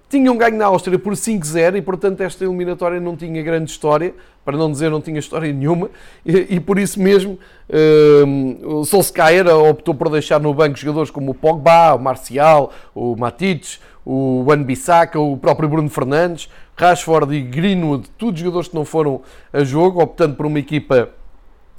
Tinham 0.09 0.37
ganho 0.37 0.57
na 0.57 0.65
Áustria 0.65 0.97
por 0.97 1.13
5-0 1.13 1.77
e, 1.77 1.81
portanto, 1.81 2.21
esta 2.21 2.43
eliminatória 2.43 2.99
não 2.99 3.15
tinha 3.15 3.43
grande 3.43 3.69
história, 3.69 4.13
para 4.43 4.57
não 4.57 4.71
dizer 4.71 4.89
não 4.89 5.01
tinha 5.01 5.19
história 5.19 5.51
nenhuma, 5.51 5.89
e, 6.25 6.55
e 6.55 6.59
por 6.59 6.79
isso 6.79 6.99
mesmo 6.99 7.37
uh, 7.69 8.67
o 8.79 8.85
Solskjaer 8.85 9.47
optou 9.47 9.93
por 9.93 10.09
deixar 10.09 10.39
no 10.39 10.53
banco 10.53 10.77
jogadores 10.77 11.11
como 11.11 11.31
o 11.31 11.35
Pogba, 11.35 11.93
o 11.93 11.99
Marcial, 11.99 12.71
o 12.93 13.15
Matites, 13.15 13.79
o 14.05 14.43
Wan-Bissaka, 14.47 15.19
o 15.19 15.35
próprio 15.35 15.67
Bruno 15.67 15.89
Fernandes, 15.89 16.47
Rashford 16.75 17.33
e 17.33 17.41
Greenwood, 17.41 18.09
todos 18.17 18.39
jogadores 18.39 18.67
que 18.67 18.75
não 18.75 18.83
foram 18.83 19.21
a 19.53 19.63
jogo, 19.63 20.01
optando 20.01 20.35
por 20.35 20.45
uma 20.45 20.59
equipa, 20.59 21.09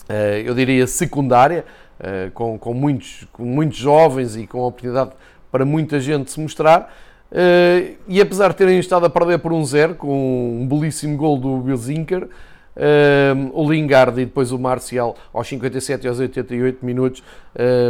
eh, 0.09 0.43
eu 0.45 0.55
diria, 0.55 0.87
secundária, 0.87 1.65
eh, 2.01 2.31
com, 2.33 2.59
com, 2.59 2.73
muitos, 2.73 3.27
com 3.33 3.45
muitos 3.45 3.77
jovens 3.77 4.37
e 4.37 4.47
com 4.47 4.63
a 4.63 4.67
oportunidade 4.69 5.11
para 5.53 5.65
muita 5.65 6.01
gente 6.01 6.31
se 6.31 6.41
mostrar. 6.41 6.95
Eh, 7.31 7.95
e 8.09 8.21
apesar 8.21 8.49
de 8.49 8.57
terem 8.57 8.79
estado 8.79 9.05
a 9.05 9.11
perder 9.11 9.39
por 9.39 9.53
um 9.53 9.65
zero, 9.65 9.95
com 9.95 10.63
um 10.63 10.67
belíssimo 10.67 11.17
gol 11.17 11.39
do 11.39 11.59
Bill 11.59 11.77
Zinker, 11.77 12.29
um, 12.77 13.51
o 13.55 13.71
Lingard 13.71 14.21
e 14.21 14.27
depois 14.27 14.53
o 14.53 14.59
Marcial, 14.59 15.17
aos 15.33 15.49
57 15.49 16.05
e 16.05 16.09
aos 16.09 16.19
88 16.19 16.85
minutos, 16.85 17.23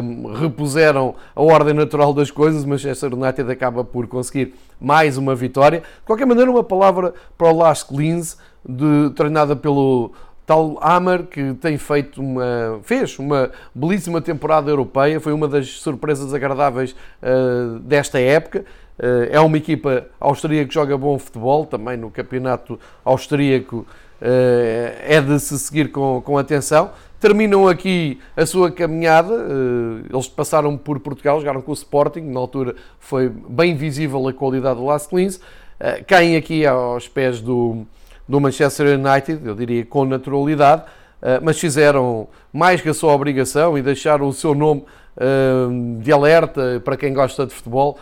um, 0.02 0.33
repuseram 0.33 1.14
a 1.35 1.43
ordem 1.43 1.75
natural 1.75 2.14
das 2.14 2.31
coisas. 2.31 2.64
mas 2.64 2.85
Manchester 2.85 3.12
United 3.12 3.50
acaba 3.50 3.83
por 3.83 4.07
conseguir 4.07 4.55
mais 4.81 5.16
uma 5.16 5.35
vitória. 5.35 5.81
De 5.81 6.07
qualquer 6.07 6.26
maneira, 6.26 6.50
uma 6.50 6.64
palavra 6.64 7.12
para 7.37 7.49
o 7.49 7.57
Lars 7.57 7.83
Klins, 7.83 8.37
de, 8.64 9.11
treinada 9.14 9.57
pelo 9.57 10.12
tal 10.47 10.78
Hammer, 10.81 11.25
que 11.25 11.55
tem 11.55 11.76
feito 11.76 12.21
uma, 12.21 12.78
fez 12.85 13.19
uma 13.19 13.50
belíssima 13.75 14.21
temporada 14.21 14.71
europeia, 14.71 15.19
foi 15.19 15.33
uma 15.33 15.49
das 15.49 15.69
surpresas 15.81 16.33
agradáveis 16.33 16.95
uh, 17.21 17.81
desta 17.81 18.21
época. 18.21 18.64
é 19.31 19.40
uma 19.40 19.57
equipa 19.57 20.07
austríaca 20.21 20.69
que 20.69 20.75
joga 20.75 20.97
bom 20.97 21.19
futebol, 21.19 21.66
também 21.66 21.97
no 21.97 22.12
campeonato 22.12 22.78
austríaco 23.05 23.85
é 24.20 25.20
de 25.20 25.38
se 25.40 25.58
seguir 25.58 25.90
com, 25.90 26.20
com 26.25 26.38
atenção. 26.38 26.90
Terminam 27.18 27.66
aqui 27.66 28.20
a 28.37 28.44
sua 28.44 28.70
caminhada, 28.70 29.35
eles 30.12 30.28
passaram 30.28 30.76
por 30.76 31.00
Portugal, 31.00 31.40
jogaram 31.40 31.62
com 31.62 31.70
o 31.70 31.75
Sporting, 31.75 32.20
na 32.20 32.38
altura 32.38 32.76
foi 33.00 33.28
bem 33.28 33.75
visível 33.75 34.28
a 34.28 34.32
qualidade 34.35 34.78
do 34.78 34.85
Last 34.85 35.08
Cleans, 35.08 35.40
caem 36.06 36.37
aqui 36.37 36.66
aos 36.66 37.08
pés 37.08 37.40
do, 37.40 37.87
do 38.28 38.38
Manchester 38.38 38.99
United, 38.99 39.40
eu 39.46 39.54
diria 39.54 39.85
com 39.87 40.04
naturalidade, 40.04 40.82
mas 41.42 41.58
fizeram 41.58 42.28
mais 42.52 42.82
que 42.82 42.90
a 42.90 42.94
sua 42.94 43.14
obrigação 43.14 43.78
e 43.78 43.82
deixaram 43.82 44.28
o 44.28 44.32
seu 44.32 44.54
nome 44.54 44.85
de 46.02 46.12
alerta 46.12 46.82
para 46.85 46.99
quem 46.99 47.14
gosta 47.14 47.46
de 47.46 47.54
futebol, 47.54 47.99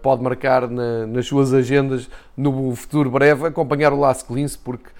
pode 0.00 0.22
marcar 0.22 0.68
nas 0.68 1.26
suas 1.26 1.52
agendas 1.52 2.08
no 2.36 2.74
futuro 2.76 3.10
breve, 3.10 3.48
acompanhar 3.48 3.92
o 3.92 3.98
Las 3.98 4.22
Clins, 4.22 4.56
porque 4.56 4.90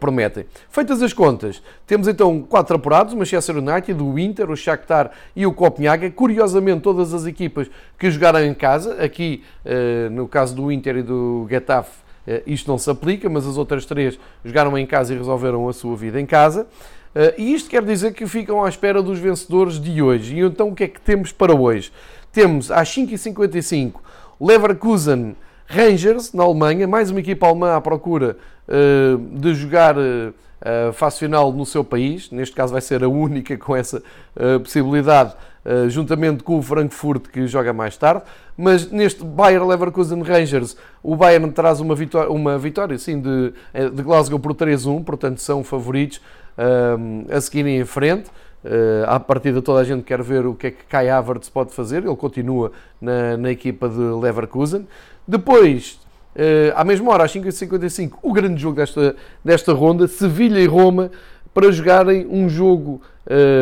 prometem. 0.00 0.46
Feitas 0.70 1.02
as 1.02 1.12
contas, 1.12 1.62
temos 1.86 2.08
então 2.08 2.42
quatro 2.42 2.76
apurados, 2.76 3.12
o 3.12 3.16
Manchester 3.16 3.56
United, 3.58 4.02
o 4.02 4.18
Inter, 4.18 4.50
o 4.50 4.56
Shakhtar 4.56 5.10
e 5.34 5.46
o 5.46 5.52
Copenhaga. 5.52 6.10
Curiosamente, 6.10 6.80
todas 6.80 7.12
as 7.12 7.26
equipas 7.26 7.70
que 7.98 8.10
jogaram 8.10 8.44
em 8.44 8.54
casa, 8.54 9.02
aqui 9.02 9.42
no 10.12 10.26
caso 10.26 10.54
do 10.54 10.72
Inter 10.72 10.96
e 10.96 11.02
do 11.02 11.46
Getafe, 11.50 12.06
isto 12.46 12.70
não 12.70 12.78
se 12.78 12.90
aplica, 12.90 13.28
mas 13.28 13.46
as 13.46 13.56
outras 13.56 13.84
três 13.84 14.18
jogaram 14.44 14.76
em 14.78 14.86
casa 14.86 15.14
e 15.14 15.16
resolveram 15.16 15.68
a 15.68 15.72
sua 15.72 15.94
vida 15.94 16.20
em 16.20 16.26
casa. 16.26 16.66
E 17.38 17.54
isto 17.54 17.70
quer 17.70 17.84
dizer 17.84 18.12
que 18.12 18.26
ficam 18.26 18.64
à 18.64 18.68
espera 18.68 19.02
dos 19.02 19.18
vencedores 19.18 19.80
de 19.80 20.02
hoje. 20.02 20.36
E 20.36 20.40
então 20.40 20.68
o 20.68 20.74
que 20.74 20.84
é 20.84 20.88
que 20.88 21.00
temos 21.00 21.32
para 21.32 21.54
hoje? 21.54 21.92
Temos 22.32 22.70
às 22.70 22.88
5h55 22.94 23.94
Leverkusen 24.40 25.36
Rangers, 25.66 26.32
na 26.32 26.44
Alemanha, 26.44 26.86
mais 26.86 27.10
uma 27.10 27.20
equipa 27.20 27.46
alemã 27.46 27.74
à 27.74 27.80
procura 27.80 28.36
uh, 28.68 29.18
de 29.18 29.54
jogar 29.54 29.96
uh, 29.96 30.32
a 30.88 30.92
fase 30.92 31.18
final 31.18 31.52
no 31.52 31.66
seu 31.66 31.84
país. 31.84 32.30
Neste 32.30 32.54
caso 32.54 32.72
vai 32.72 32.80
ser 32.80 33.02
a 33.04 33.08
única 33.08 33.56
com 33.58 33.76
essa 33.76 34.02
possibilidade, 34.62 35.34
juntamente 35.88 36.42
com 36.42 36.58
o 36.58 36.62
Frankfurt, 36.62 37.28
que 37.28 37.46
joga 37.46 37.72
mais 37.72 37.96
tarde. 37.96 38.22
Mas 38.56 38.90
neste 38.90 39.22
Bayer 39.22 39.64
Leverkusen 39.64 40.22
Rangers, 40.22 40.76
o 41.02 41.14
Bayern 41.14 41.52
traz 41.52 41.78
uma 41.78 41.94
vitória, 41.94 42.30
uma 42.32 42.58
vitória 42.58 42.96
sim, 42.98 43.20
de, 43.20 43.52
de 43.94 44.02
Glasgow 44.02 44.40
por 44.40 44.54
3-1, 44.54 45.04
portanto 45.04 45.40
são 45.40 45.62
favoritos 45.62 46.20
a 47.28 47.40
seguirem 47.40 47.78
em 47.78 47.84
frente. 47.84 48.30
Uh, 48.66 49.06
à 49.06 49.20
partida 49.20 49.62
toda 49.62 49.80
a 49.80 49.84
gente 49.84 50.02
quer 50.02 50.20
ver 50.22 50.44
o 50.44 50.52
que 50.52 50.66
é 50.66 50.70
que 50.72 50.84
Kai 50.86 51.08
Havertz 51.08 51.48
pode 51.48 51.72
fazer, 51.72 52.04
ele 52.04 52.16
continua 52.16 52.72
na, 53.00 53.36
na 53.36 53.50
equipa 53.52 53.88
de 53.88 54.00
Leverkusen. 54.00 54.88
Depois, 55.26 55.98
uh, 56.36 56.72
à 56.76 56.84
mesma 56.84 57.10
hora, 57.10 57.24
às 57.24 57.32
5h55, 57.34 58.12
o 58.22 58.32
grande 58.32 58.60
jogo 58.60 58.76
desta, 58.76 59.16
desta 59.44 59.72
ronda, 59.72 60.06
Sevilha 60.06 60.60
e 60.60 60.66
Roma, 60.66 61.10
para 61.52 61.72
jogarem 61.72 62.26
um 62.30 62.48
jogo 62.48 63.00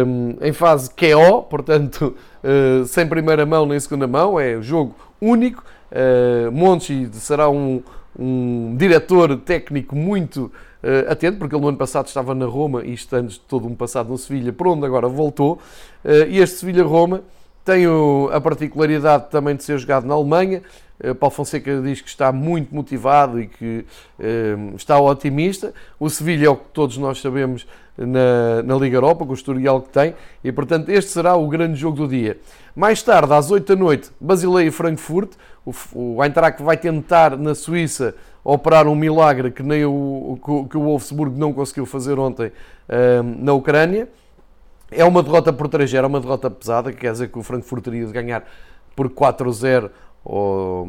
um, 0.06 0.36
em 0.40 0.52
fase 0.52 0.90
KO, 0.90 1.42
portanto, 1.42 2.14
uh, 2.42 2.84
sem 2.88 3.06
primeira 3.06 3.46
mão 3.46 3.64
nem 3.64 3.78
segunda 3.80 4.06
mão, 4.06 4.38
é 4.38 4.60
jogo 4.60 4.94
único. 5.20 5.64
Uh, 5.90 6.50
Monchi 6.50 7.08
será 7.12 7.48
um, 7.48 7.82
um 8.18 8.74
diretor 8.76 9.36
técnico 9.38 9.94
muito 9.94 10.52
atento, 11.08 11.38
porque 11.38 11.54
ele 11.54 11.62
no 11.62 11.68
ano 11.68 11.78
passado 11.78 12.08
estava 12.08 12.34
na 12.34 12.44
Roma 12.44 12.84
e 12.84 12.94
de 12.94 13.40
todo 13.48 13.66
um 13.66 13.74
passado 13.74 14.10
no 14.10 14.18
Sevilha, 14.18 14.52
por 14.52 14.68
onde 14.68 14.84
agora 14.84 15.08
voltou. 15.08 15.58
E 16.28 16.38
este 16.38 16.56
Sevilha-Roma 16.56 17.22
tem 17.64 17.86
a 18.30 18.38
particularidade 18.38 19.30
também 19.30 19.56
de 19.56 19.64
ser 19.64 19.78
jogado 19.78 20.06
na 20.06 20.12
Alemanha. 20.12 20.62
Uh, 21.02 21.14
Paulo 21.14 21.34
Fonseca 21.34 21.80
diz 21.82 22.00
que 22.00 22.08
está 22.08 22.30
muito 22.32 22.74
motivado 22.74 23.40
e 23.40 23.46
que 23.46 23.84
está 24.76 24.98
otimista. 24.98 25.72
O 25.98 26.08
Sevilha 26.08 26.46
é 26.46 26.50
o 26.50 26.56
que 26.56 26.68
todos 26.72 26.96
nós 26.96 27.20
sabemos 27.20 27.66
na, 27.96 28.62
na 28.62 28.74
Liga 28.76 28.96
Europa, 28.96 29.24
com 29.24 29.32
o 29.32 29.34
historial 29.34 29.80
que 29.80 29.88
tem, 29.88 30.14
e 30.42 30.50
portanto 30.50 30.88
este 30.88 31.10
será 31.10 31.36
o 31.36 31.48
grande 31.48 31.76
jogo 31.76 31.96
do 31.96 32.08
dia. 32.08 32.38
Mais 32.74 33.02
tarde, 33.02 33.32
às 33.32 33.50
8 33.50 33.74
da 33.74 33.80
noite, 33.80 34.10
Basileia 34.20 34.66
e 34.66 34.70
Frankfurt. 34.70 35.32
O, 35.64 35.72
o 35.94 36.24
Eintracht 36.24 36.62
vai 36.62 36.76
tentar 36.76 37.36
na 37.38 37.54
Suíça 37.54 38.14
operar 38.42 38.86
um 38.86 38.94
milagre 38.94 39.50
que 39.50 39.62
nem 39.62 39.84
o, 39.84 40.38
que 40.68 40.76
o 40.76 40.82
Wolfsburg 40.82 41.38
não 41.38 41.52
conseguiu 41.52 41.86
fazer 41.86 42.18
ontem 42.18 42.48
uh, 42.48 43.22
na 43.38 43.52
Ucrânia. 43.52 44.08
É 44.90 45.04
uma 45.04 45.22
derrota 45.22 45.52
por 45.52 45.68
3 45.68 45.94
é 45.94 46.02
uma 46.02 46.20
derrota 46.20 46.50
pesada, 46.50 46.92
que 46.92 46.98
quer 46.98 47.12
dizer 47.12 47.28
que 47.28 47.38
o 47.38 47.42
Frankfurt 47.42 47.84
teria 47.84 48.04
de 48.04 48.12
ganhar 48.12 48.44
por 48.94 49.08
4-0 49.08 49.90
ou, 50.24 50.88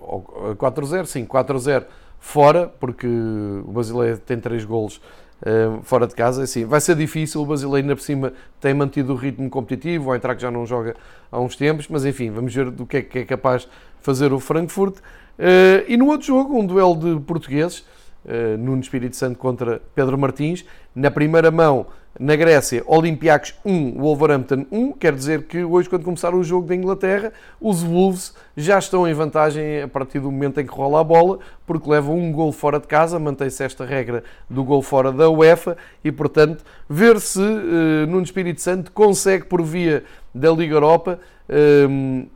ou 0.00 0.56
4-0, 0.56 1.06
sim, 1.06 1.24
4-0 1.24 1.84
fora, 2.18 2.72
porque 2.80 3.06
o 3.06 3.70
Basileia 3.72 4.16
tem 4.16 4.38
3 4.38 4.64
golos 4.64 5.00
uh, 5.42 5.82
fora 5.82 6.06
de 6.06 6.14
casa. 6.14 6.42
Assim, 6.42 6.64
vai 6.64 6.80
ser 6.80 6.96
difícil, 6.96 7.40
o 7.42 7.46
Basileia 7.46 7.82
ainda 7.82 7.96
por 7.96 8.02
cima 8.02 8.32
tem 8.60 8.74
mantido 8.74 9.12
o 9.12 9.16
ritmo 9.16 9.48
competitivo, 9.50 10.10
o 10.10 10.14
Eintracht 10.14 10.40
já 10.40 10.50
não 10.50 10.66
joga 10.66 10.96
há 11.30 11.40
uns 11.40 11.56
tempos, 11.56 11.88
mas 11.88 12.04
enfim, 12.04 12.30
vamos 12.30 12.54
ver 12.54 12.70
do 12.70 12.86
que 12.86 12.98
é 12.98 13.02
que 13.02 13.18
é 13.20 13.24
capaz 13.24 13.62
de 13.62 13.68
fazer 14.00 14.32
o 14.32 14.40
Frankfurt. 14.40 14.98
Uh, 14.98 15.84
e 15.88 15.96
no 15.96 16.06
outro 16.08 16.26
jogo, 16.26 16.58
um 16.58 16.66
duelo 16.66 16.96
de 16.96 17.20
portugueses, 17.20 17.80
uh, 18.24 18.56
Nuno 18.58 18.80
Espírito 18.80 19.16
Santo 19.16 19.38
contra 19.38 19.80
Pedro 19.94 20.18
Martins. 20.18 20.64
Na 20.94 21.10
primeira 21.10 21.50
mão, 21.50 21.86
na 22.18 22.34
Grécia, 22.36 22.82
Olympiacos 22.86 23.54
1, 23.64 23.94
Wolverhampton 23.98 24.66
1. 24.70 24.92
Quer 24.92 25.14
dizer 25.14 25.44
que 25.44 25.62
hoje, 25.62 25.88
quando 25.88 26.04
começar 26.04 26.34
o 26.34 26.42
jogo 26.42 26.66
da 26.66 26.74
Inglaterra, 26.74 27.32
os 27.60 27.82
Wolves 27.82 28.34
já 28.56 28.78
estão 28.78 29.06
em 29.06 29.14
vantagem 29.14 29.82
a 29.82 29.88
partir 29.88 30.18
do 30.20 30.30
momento 30.30 30.60
em 30.60 30.66
que 30.66 30.72
rola 30.72 31.00
a 31.00 31.04
bola, 31.04 31.38
porque 31.66 31.88
levam 31.88 32.18
um 32.18 32.32
gol 32.32 32.52
fora 32.52 32.80
de 32.80 32.86
casa, 32.86 33.18
mantém-se 33.18 33.62
esta 33.62 33.84
regra 33.84 34.24
do 34.48 34.64
gol 34.64 34.82
fora 34.82 35.12
da 35.12 35.30
UEFA 35.30 35.76
e, 36.04 36.10
portanto, 36.10 36.64
ver 36.88 37.20
se 37.20 37.40
uh, 37.40 38.06
Nuno 38.06 38.22
Espírito 38.22 38.60
Santo 38.60 38.90
consegue, 38.92 39.44
por 39.44 39.62
via 39.62 40.04
da 40.34 40.50
Liga 40.50 40.74
Europa, 40.74 41.18
uh, 41.48 42.26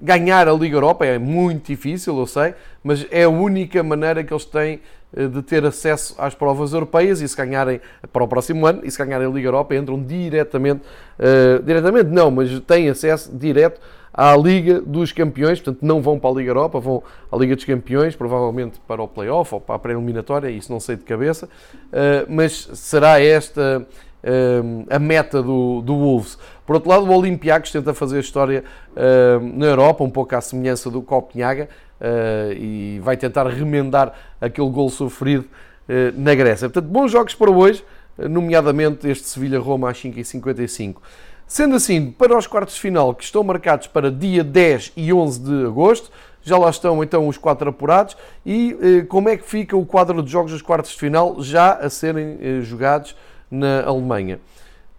ganhar 0.00 0.48
a 0.48 0.52
Liga 0.52 0.76
Europa 0.76 1.04
é 1.04 1.18
muito 1.18 1.66
difícil, 1.66 2.18
eu 2.18 2.26
sei, 2.26 2.54
mas 2.82 3.06
é 3.10 3.24
a 3.24 3.28
única 3.28 3.82
maneira 3.82 4.24
que 4.24 4.32
eles 4.32 4.44
têm 4.44 4.80
eh, 5.16 5.26
de 5.26 5.42
ter 5.42 5.64
acesso 5.64 6.14
às 6.18 6.34
provas 6.34 6.72
europeias 6.72 7.20
e 7.20 7.28
se 7.28 7.36
ganharem 7.36 7.80
para 8.12 8.22
o 8.22 8.28
próximo 8.28 8.64
ano 8.66 8.80
e 8.84 8.90
se 8.90 8.98
ganharem 8.98 9.26
a 9.26 9.30
Liga 9.30 9.48
Europa 9.48 9.74
entram 9.74 10.00
diretamente, 10.02 10.82
uh, 11.18 11.62
diretamente 11.64 12.10
não, 12.10 12.30
mas 12.30 12.60
têm 12.60 12.88
acesso 12.88 13.36
direto 13.36 13.80
à 14.14 14.36
Liga 14.36 14.80
dos 14.80 15.10
Campeões, 15.10 15.60
portanto 15.60 15.82
não 15.82 16.00
vão 16.00 16.18
para 16.18 16.30
a 16.30 16.32
Liga 16.34 16.50
Europa, 16.50 16.78
vão 16.78 17.02
à 17.30 17.36
Liga 17.36 17.56
dos 17.56 17.64
Campeões, 17.64 18.14
provavelmente 18.14 18.80
para 18.86 19.02
o 19.02 19.08
Playoff 19.08 19.52
ou 19.54 19.60
para 19.60 19.74
a 19.74 19.78
pré-eliminatória, 19.80 20.48
isso 20.48 20.70
não 20.70 20.78
sei 20.78 20.94
de 20.94 21.02
cabeça, 21.02 21.46
uh, 21.46 22.26
mas 22.28 22.70
será 22.74 23.20
esta 23.20 23.84
uh, 24.22 24.86
a 24.88 24.98
meta 24.98 25.42
do, 25.42 25.80
do 25.82 25.96
Wolves. 25.96 26.38
Por 26.70 26.76
outro 26.76 26.88
lado, 26.88 27.04
o 27.04 27.12
Olympiacos 27.12 27.72
tenta 27.72 27.92
fazer 27.92 28.20
história 28.20 28.62
uh, 28.92 29.44
na 29.58 29.66
Europa, 29.66 30.04
um 30.04 30.08
pouco 30.08 30.36
à 30.36 30.40
semelhança 30.40 30.88
do 30.88 31.02
Copenhaga, 31.02 31.68
uh, 32.00 32.52
e 32.52 33.00
vai 33.02 33.16
tentar 33.16 33.44
remendar 33.48 34.14
aquele 34.40 34.70
gol 34.70 34.88
sofrido 34.88 35.46
uh, 35.88 36.16
na 36.16 36.32
Grécia. 36.32 36.68
Portanto, 36.68 36.88
bons 36.88 37.10
jogos 37.10 37.34
para 37.34 37.50
hoje, 37.50 37.84
nomeadamente 38.16 39.08
este 39.08 39.26
Sevilha-Roma 39.26 39.90
às 39.90 40.00
5h55. 40.00 40.98
Sendo 41.44 41.74
assim, 41.74 42.12
para 42.12 42.38
os 42.38 42.46
quartos 42.46 42.76
de 42.76 42.80
final, 42.80 43.16
que 43.16 43.24
estão 43.24 43.42
marcados 43.42 43.88
para 43.88 44.08
dia 44.08 44.44
10 44.44 44.92
e 44.96 45.12
11 45.12 45.40
de 45.40 45.66
agosto, 45.66 46.12
já 46.40 46.56
lá 46.56 46.70
estão 46.70 47.02
então 47.02 47.26
os 47.26 47.36
quatro 47.36 47.68
apurados 47.68 48.16
e 48.46 48.76
eh, 48.80 49.02
como 49.06 49.28
é 49.28 49.36
que 49.36 49.42
fica 49.42 49.76
o 49.76 49.84
quadro 49.84 50.22
de 50.22 50.30
jogos 50.30 50.52
dos 50.52 50.62
quartos 50.62 50.92
de 50.92 50.98
final 50.98 51.42
já 51.42 51.72
a 51.72 51.90
serem 51.90 52.38
eh, 52.40 52.60
jogados 52.60 53.16
na 53.50 53.82
Alemanha? 53.82 54.38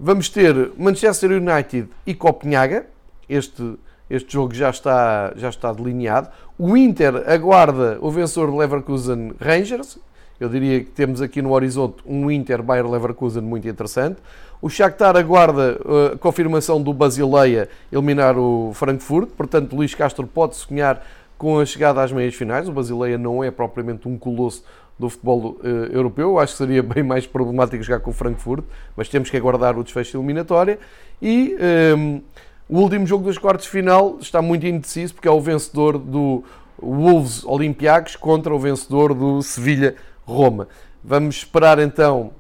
Vamos 0.04 0.30
ter 0.30 0.72
Manchester 0.80 1.30
United 1.30 1.88
e 2.08 2.16
Copenhaga. 2.16 2.88
Este, 3.30 3.76
este 4.10 4.34
jogo 4.34 4.52
já 4.52 4.72
está, 4.72 5.32
já 5.36 5.48
está 5.48 5.72
delineado. 5.72 6.28
O 6.58 6.76
Inter 6.76 7.30
aguarda 7.30 8.00
o 8.02 8.10
vencedor 8.10 8.50
de 8.50 8.58
Leverkusen 8.58 9.34
Rangers. 9.40 10.00
Eu 10.40 10.50
diria 10.50 10.80
que 10.80 10.90
temos 10.90 11.22
aqui 11.22 11.40
no 11.40 11.52
horizonte 11.52 11.98
um 12.04 12.32
Inter 12.32 12.64
Bayer 12.64 12.90
Leverkusen 12.90 13.44
muito 13.44 13.68
interessante. 13.68 14.18
O 14.60 14.72
Shakhtar 14.72 15.16
aguarda 15.16 15.78
a 16.12 16.18
confirmação 16.18 16.82
do 16.82 16.96
Basileia 16.96 17.70
eliminar 17.92 18.36
o 18.40 18.72
Frankfurt. 18.74 19.30
Portanto, 19.38 19.76
Luís 19.76 19.94
Castro 19.94 20.26
pode 20.26 20.56
sonhar 20.56 21.06
com 21.38 21.60
a 21.60 21.66
chegada 21.66 22.02
às 22.02 22.12
meias 22.12 22.34
finais. 22.34 22.68
O 22.68 22.72
Basileia 22.72 23.20
não 23.20 23.44
é 23.44 23.52
propriamente 23.52 24.08
um 24.08 24.18
colosso 24.18 24.64
do 24.98 25.10
futebol 25.10 25.58
uh, 25.64 25.68
europeu. 25.92 26.40
Acho 26.40 26.54
que 26.54 26.58
seria 26.58 26.82
bem 26.84 27.04
mais 27.04 27.26
problemático 27.26 27.84
jogar 27.84 28.00
com 28.00 28.12
o 28.12 28.14
Frankfurt, 28.14 28.64
mas 28.96 29.10
temos 29.10 29.30
que 29.30 29.38
aguardar 29.38 29.78
o 29.78 29.84
desfecho 29.84 30.18
eliminatória. 30.18 30.80
E 31.22 31.56
um, 31.56 31.58
ehm, 31.60 32.22
o 32.70 32.80
último 32.80 33.06
jogo 33.06 33.24
dos 33.24 33.38
quartos 33.38 33.66
de 33.66 33.72
final 33.72 34.18
está 34.20 34.42
muito 34.42 34.66
indeciso, 34.66 35.14
porque 35.14 35.28
é 35.28 35.32
o 35.32 35.40
vencedor 35.42 35.98
do 35.98 36.44
Wolves 36.82 37.44
Olympiacos 37.44 38.16
contra 38.16 38.54
o 38.54 38.60
vencedor 38.60 39.14
do 39.14 39.42
Sevilha 39.42 39.96
Roma. 40.26 40.68
Vamos 41.04 41.38
esperar 41.38 41.80
então, 41.80 42.32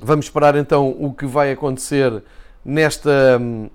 vamos 0.00 0.26
esperar 0.26 0.54
então 0.56 0.96
o 0.98 1.12
que 1.12 1.26
vai 1.26 1.52
acontecer 1.52 2.22
nesta, 2.64 3.40
uh, 3.40 3.70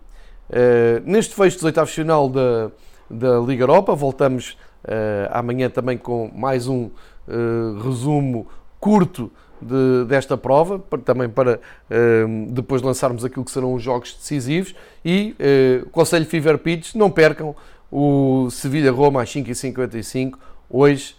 neste 1.03 1.35
fecho 1.35 1.57
dos 1.57 1.65
oitavos 1.65 1.89
de 1.89 1.95
final 1.97 2.29
da 2.29 2.71
da 3.09 3.39
Liga 3.39 3.63
Europa. 3.63 3.95
Voltamos 3.95 4.57
uh, 4.83 5.29
amanhã 5.31 5.69
também 5.69 5.97
com 5.97 6.29
mais 6.33 6.67
um 6.67 6.89
uh, 7.29 7.79
resumo 7.81 8.47
curto 8.79 9.31
de, 9.61 10.05
desta 10.05 10.37
prova, 10.37 10.79
também 11.03 11.29
para 11.29 11.55
uh, 11.57 12.51
depois 12.51 12.81
lançarmos 12.81 13.23
aquilo 13.23 13.45
que 13.45 13.51
serão 13.51 13.73
os 13.73 13.83
jogos 13.83 14.13
decisivos. 14.13 14.75
E 15.03 15.35
uh, 15.39 15.89
Conselho 15.89 16.25
Fever 16.25 16.57
Pitch, 16.57 16.95
não 16.95 17.09
percam 17.09 17.55
o 17.91 18.49
Sevilha-Roma 18.49 19.21
às 19.21 19.29
5h55, 19.33 20.33
hoje 20.69 21.17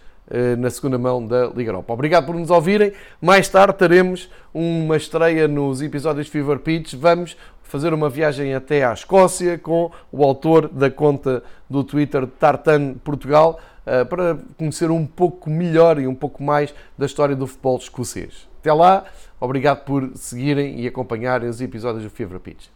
na 0.61 0.71
segunda 0.71 0.97
mão 0.97 1.27
da 1.27 1.47
Liga 1.47 1.71
Europa. 1.71 1.93
Obrigado 1.93 2.27
por 2.27 2.37
nos 2.37 2.51
ouvirem. 2.51 2.93
Mais 3.21 3.49
tarde 3.49 3.77
teremos 3.77 4.31
uma 4.55 4.97
estreia 4.97 5.49
nos 5.49 5.83
episódios 5.83 6.29
Fever 6.29 6.61
Pitch. 6.61 6.95
Vamos 6.95 7.37
fazer 7.71 7.95
uma 7.95 8.11
viagem 8.11 8.53
até 8.53 8.85
à 8.85 8.93
Escócia 8.93 9.57
com 9.57 9.93
o 10.11 10.25
autor 10.25 10.69
da 10.69 10.91
conta 10.91 11.43
do 11.69 11.85
Twitter 11.85 12.27
Tartan 12.27 12.95
Portugal 12.95 13.61
eh, 13.87 14.05
para 14.05 14.37
conhecer 14.59 14.91
um 14.91 15.07
pouco 15.07 15.49
melhor 15.49 16.01
e 16.01 16.07
um 16.07 16.15
pouco 16.15 16.43
mais 16.43 16.75
da 16.99 17.07
história 17.07 17.37
do 17.37 17.47
futebol 17.47 17.79
escocês. 17.79 18.49
Até 18.59 18.73
lá, 18.73 19.05
obrigado 19.39 19.85
por 19.85 20.11
seguirem 20.17 20.81
e 20.81 20.89
acompanharem 20.89 21.49
os 21.49 21.61
episódios 21.61 22.03
do 22.03 22.11
Fever 22.11 22.41
Pitch. 22.41 22.67